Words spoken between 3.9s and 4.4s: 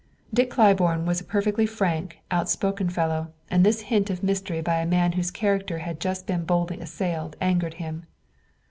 of